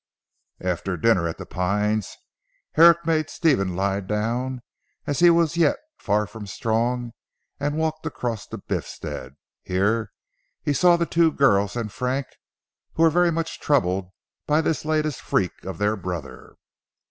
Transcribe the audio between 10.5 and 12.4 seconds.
he saw the two girls and Frank,